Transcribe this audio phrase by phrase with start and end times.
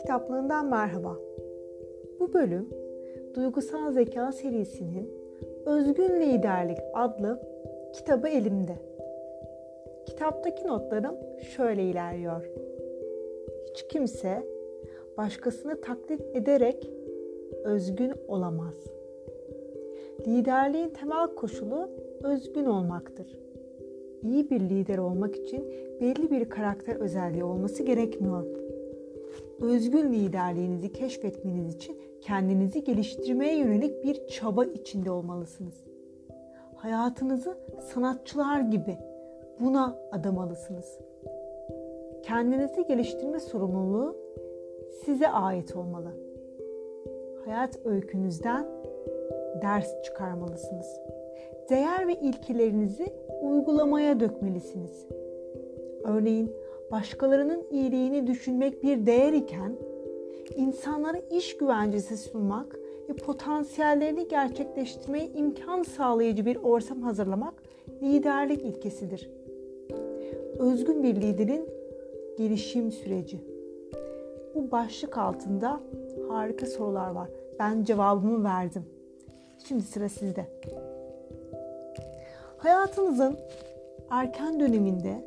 [0.00, 1.16] kitaplığından merhaba.
[2.20, 2.68] Bu bölüm
[3.34, 5.10] Duygusal Zeka serisinin
[5.66, 7.40] Özgün Liderlik adlı
[7.92, 8.72] kitabı elimde.
[10.06, 11.14] Kitaptaki notlarım
[11.56, 12.50] şöyle ilerliyor.
[13.70, 14.42] Hiç kimse
[15.16, 16.90] başkasını taklit ederek
[17.64, 18.74] özgün olamaz.
[20.26, 21.90] Liderliğin temel koşulu
[22.24, 23.38] özgün olmaktır.
[24.22, 25.64] İyi bir lider olmak için
[26.00, 28.69] belli bir karakter özelliği olması gerekmiyor.
[29.60, 35.74] Özgün liderliğinizi keşfetmeniz için kendinizi geliştirmeye yönelik bir çaba içinde olmalısınız.
[36.76, 38.98] Hayatınızı sanatçılar gibi
[39.60, 40.98] buna adamalısınız.
[42.22, 44.16] Kendinizi geliştirme sorumluluğu
[45.04, 46.12] size ait olmalı.
[47.44, 48.66] Hayat öykünüzden
[49.62, 51.00] ders çıkarmalısınız.
[51.70, 53.12] Değer ve ilkelerinizi
[53.42, 55.08] uygulamaya dökmelisiniz.
[56.04, 56.52] Örneğin
[56.90, 59.72] başkalarının iyiliğini düşünmek bir değer iken
[60.56, 62.76] insanlara iş güvencesi sunmak
[63.08, 67.54] ve potansiyellerini gerçekleştirmeye imkan sağlayıcı bir ortam hazırlamak
[68.02, 69.30] liderlik ilkesidir.
[70.58, 71.68] Özgün bir liderin
[72.38, 73.40] gelişim süreci.
[74.54, 75.80] Bu başlık altında
[76.28, 77.28] harika sorular var.
[77.58, 78.84] Ben cevabımı verdim.
[79.68, 80.46] Şimdi sıra sizde.
[82.58, 83.36] Hayatınızın
[84.10, 85.24] erken döneminde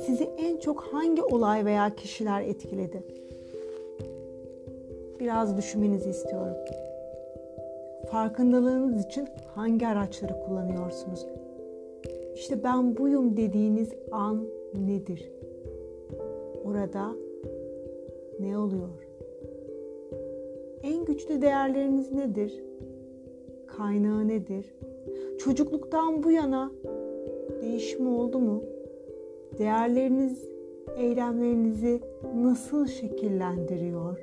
[0.00, 3.02] sizi en çok hangi olay veya kişiler etkiledi?
[5.20, 6.56] Biraz düşünmenizi istiyorum.
[8.10, 11.26] Farkındalığınız için hangi araçları kullanıyorsunuz?
[12.34, 15.30] İşte ben buyum dediğiniz an nedir?
[16.64, 17.10] Orada
[18.40, 18.88] ne oluyor?
[20.82, 22.62] En güçlü değerleriniz nedir?
[23.66, 24.74] Kaynağı nedir?
[25.38, 26.72] Çocukluktan bu yana
[27.62, 28.62] değişim oldu mu?
[29.58, 30.48] Değerleriniz
[30.96, 32.00] eylemlerinizi
[32.34, 34.18] nasıl şekillendiriyor?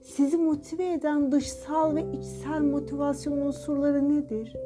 [0.00, 4.56] Sizi motive eden dışsal ve içsel motivasyon unsurları nedir?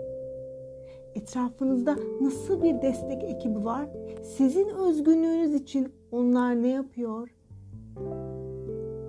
[1.15, 3.89] Etrafınızda nasıl bir destek ekibi var?
[4.23, 7.29] Sizin özgünlüğünüz için onlar ne yapıyor?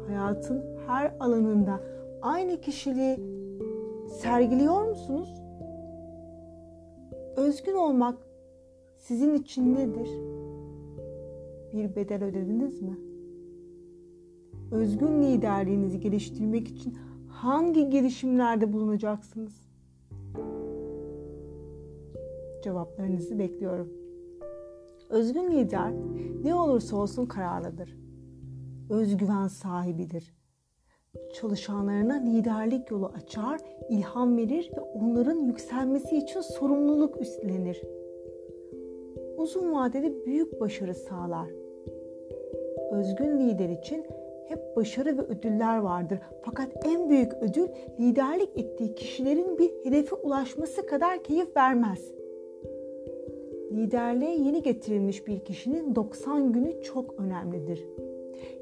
[0.08, 1.80] Hayatın her alanında
[2.22, 3.20] aynı kişiliği
[4.22, 5.42] sergiliyor musunuz?
[7.36, 8.31] Özgün olmak
[9.02, 10.10] sizin için nedir?
[11.74, 12.98] Bir bedel ödediniz mi?
[14.72, 16.98] Özgün liderliğinizi geliştirmek için
[17.28, 19.54] hangi girişimlerde bulunacaksınız?
[22.64, 23.90] Cevaplarınızı bekliyorum.
[25.10, 25.94] Özgün lider
[26.44, 27.98] ne olursa olsun kararlıdır.
[28.90, 30.36] Özgüven sahibidir.
[31.34, 37.82] Çalışanlarına liderlik yolu açar, ilham verir ve onların yükselmesi için sorumluluk üstlenir.
[39.42, 41.48] Uzun vadede büyük başarı sağlar.
[42.92, 44.06] Özgün lider için
[44.48, 46.20] hep başarı ve ödüller vardır.
[46.42, 47.68] Fakat en büyük ödül
[48.00, 52.12] liderlik ettiği kişilerin bir hedefe ulaşması kadar keyif vermez.
[53.72, 57.88] Liderliğe yeni getirilmiş bir kişinin 90 günü çok önemlidir.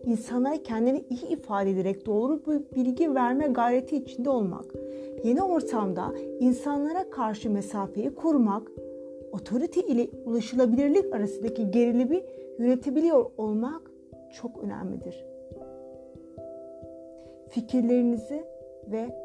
[0.05, 4.65] İnsanlara kendini iyi ifade ederek doğru bir bilgi verme gayreti içinde olmak,
[5.23, 8.71] yeni ortamda insanlara karşı mesafeyi korumak,
[9.31, 12.21] otorite ile ulaşılabilirlik arasındaki gerilimi
[12.59, 13.91] yönetebiliyor olmak
[14.33, 15.25] çok önemlidir.
[17.49, 18.43] Fikirlerinizi
[18.87, 19.15] ve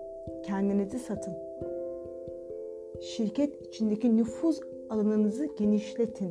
[0.43, 1.35] kendinizi satın.
[3.01, 4.61] Şirket içindeki nüfuz
[4.91, 6.31] alanınızı genişletin.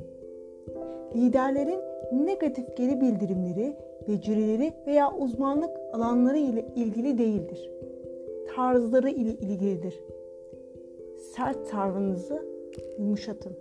[1.15, 1.79] Liderlerin
[2.25, 3.75] negatif geri bildirimleri,
[4.07, 7.71] becerileri veya uzmanlık alanları ile ilgili değildir.
[8.55, 10.03] Tarzları ile ilgilidir.
[11.35, 12.52] Sert tavrınızı
[12.99, 13.53] yumuşatın.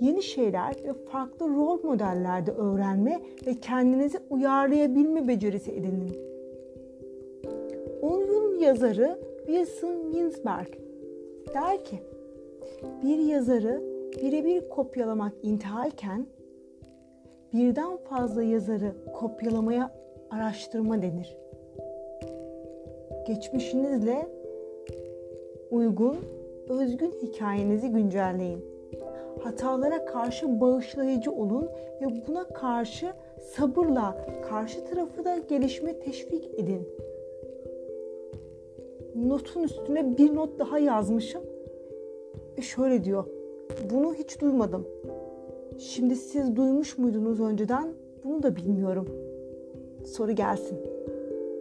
[0.00, 6.12] Yeni şeyler ve farklı rol modellerde öğrenme ve kendinizi uyarlayabilme becerisi edinin.
[8.02, 10.68] Onun yazarı Wilson Ginsberg
[11.54, 11.98] der ki,
[13.02, 13.82] bir yazarı
[14.22, 16.26] birebir kopyalamak intihalken
[17.52, 19.90] birden fazla yazarı kopyalamaya
[20.30, 21.36] araştırma denir.
[23.26, 24.28] Geçmişinizle
[25.70, 26.16] uygun,
[26.70, 28.64] özgün hikayenizi güncelleyin.
[29.42, 31.68] Hatalara karşı bağışlayıcı olun
[32.00, 33.12] ve buna karşı
[33.42, 36.88] sabırla karşı tarafı da gelişme teşvik edin.
[39.14, 41.42] Notun üstüne bir not daha yazmışım
[42.58, 43.24] ve şöyle diyor.
[43.90, 44.86] Bunu hiç duymadım.
[45.78, 47.92] Şimdi siz duymuş muydunuz önceden?
[48.24, 49.08] Bunu da bilmiyorum.
[50.06, 50.78] Soru gelsin.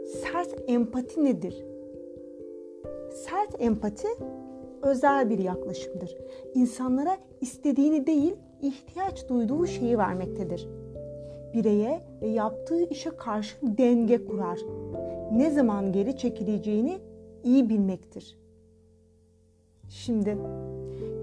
[0.05, 1.65] Sert empati nedir?
[3.12, 4.07] Sert empati
[4.81, 6.17] özel bir yaklaşımdır.
[6.55, 10.69] İnsanlara istediğini değil, ihtiyaç duyduğu şeyi vermektedir.
[11.53, 14.59] bireye ve yaptığı işe karşı denge kurar.
[15.31, 16.99] Ne zaman geri çekileceğini
[17.43, 18.37] iyi bilmektir.
[19.89, 20.37] Şimdi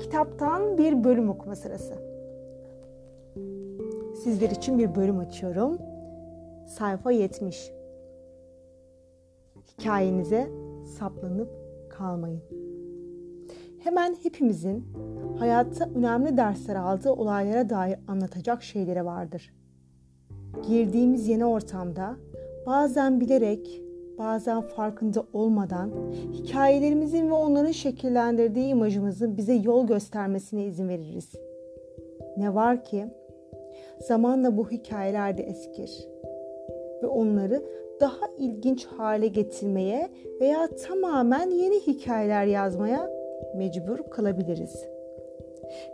[0.00, 1.94] kitaptan bir bölüm okuma sırası.
[4.22, 5.78] Sizler için bir bölüm açıyorum.
[6.66, 7.72] Sayfa 70.
[9.78, 10.48] Hikayenize
[10.98, 11.48] saplanıp
[11.88, 12.65] kalmayın.
[13.86, 14.84] Hemen hepimizin
[15.38, 19.54] hayatta önemli dersler aldığı olaylara dair anlatacak şeyleri vardır.
[20.68, 22.16] Girdiğimiz yeni ortamda
[22.66, 23.82] bazen bilerek,
[24.18, 25.90] bazen farkında olmadan
[26.32, 31.32] hikayelerimizin ve onların şekillendirdiği imajımızın bize yol göstermesine izin veririz.
[32.36, 33.06] Ne var ki
[34.00, 36.08] zamanla bu hikayeler de eskir
[37.02, 37.62] ve onları
[38.00, 40.08] daha ilginç hale getirmeye
[40.40, 43.15] veya tamamen yeni hikayeler yazmaya
[43.54, 44.84] mecbur kalabiliriz.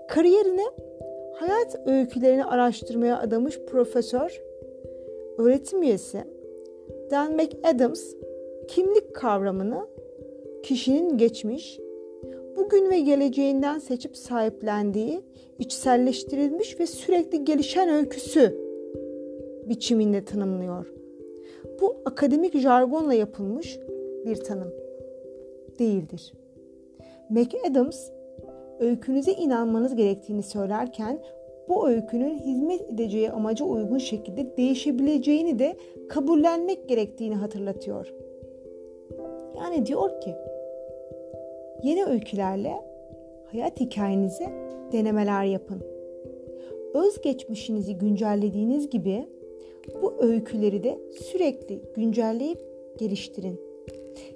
[0.08, 0.64] Kariyerine
[1.34, 4.42] hayat öykülerini araştırmaya adamış profesör,
[5.38, 6.24] öğretim üyesi
[7.10, 8.14] Dan McAdams
[8.68, 9.86] kimlik kavramını
[10.62, 11.78] kişinin geçmiş,
[12.56, 15.20] bugün ve geleceğinden seçip sahiplendiği
[15.58, 18.58] içselleştirilmiş ve sürekli gelişen öyküsü
[19.68, 20.86] biçiminde tanımlıyor.
[21.80, 23.78] Bu akademik jargonla yapılmış
[24.26, 24.72] bir tanım
[25.78, 26.32] değildir.
[27.32, 28.10] McAdams
[28.80, 31.18] öykünüze inanmanız gerektiğini söylerken
[31.68, 35.76] bu öykünün hizmet edeceği amaca uygun şekilde değişebileceğini de
[36.08, 38.14] kabullenmek gerektiğini hatırlatıyor.
[39.56, 40.34] Yani diyor ki
[41.82, 42.72] yeni öykülerle
[43.46, 44.52] hayat hikayenize
[44.92, 45.82] denemeler yapın.
[46.94, 49.26] Özgeçmişinizi güncellediğiniz gibi
[50.02, 52.58] bu öyküleri de sürekli güncelleyip
[52.98, 53.71] geliştirin.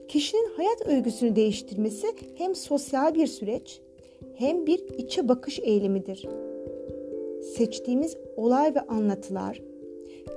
[0.08, 3.80] Kişinin hayat öyküsünü değiştirmesi hem sosyal bir süreç
[4.34, 6.28] hem bir içe bakış eylemidir.
[7.56, 9.62] Seçtiğimiz olay ve anlatılar,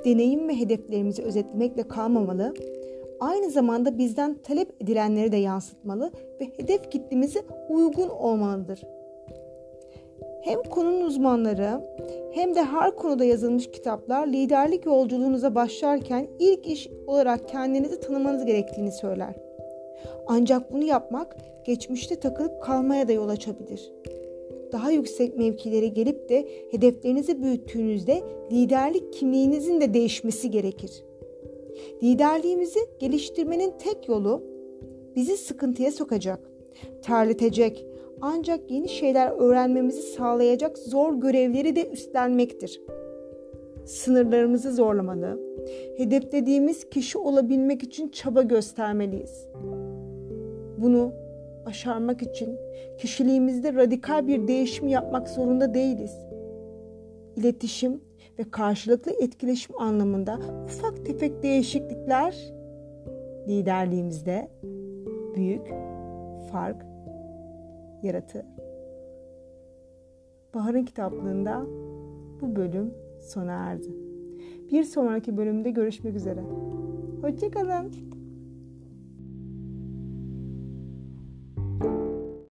[0.05, 2.53] deneyim ve hedeflerimizi özetlemekle kalmamalı,
[3.19, 7.39] aynı zamanda bizden talep edilenleri de yansıtmalı ve hedef kitlemize
[7.69, 8.81] uygun olmalıdır.
[10.41, 11.81] Hem konunun uzmanları
[12.31, 18.91] hem de her konuda yazılmış kitaplar liderlik yolculuğunuza başlarken ilk iş olarak kendinizi tanımanız gerektiğini
[18.91, 19.35] söyler.
[20.27, 23.91] Ancak bunu yapmak geçmişte takılıp kalmaya da yol açabilir.
[24.71, 28.21] Daha yüksek mevkilere gelip de hedeflerinizi büyüttüğünüzde
[28.51, 31.03] liderlik kimliğinizin de değişmesi gerekir.
[32.03, 34.43] Liderliğimizi geliştirmenin tek yolu
[35.15, 36.39] bizi sıkıntıya sokacak,
[37.01, 37.85] terletecek,
[38.21, 42.81] ancak yeni şeyler öğrenmemizi sağlayacak zor görevleri de üstlenmektir.
[43.85, 45.39] Sınırlarımızı zorlamalı,
[45.97, 49.47] hedeflediğimiz kişi olabilmek için çaba göstermeliyiz.
[50.77, 51.13] Bunu
[51.65, 52.57] başarmak için
[52.97, 56.17] kişiliğimizde radikal bir değişim yapmak zorunda değiliz.
[57.35, 58.01] İletişim
[58.39, 62.53] ve karşılıklı etkileşim anlamında ufak tefek değişiklikler
[63.47, 64.47] liderliğimizde
[65.35, 65.67] büyük
[66.51, 66.88] fark
[68.03, 68.45] yaratır.
[70.53, 71.65] Bahar'ın kitaplığında
[72.41, 73.95] bu bölüm sona erdi.
[74.71, 76.41] Bir sonraki bölümde görüşmek üzere.
[77.21, 78.18] Hoşçakalın.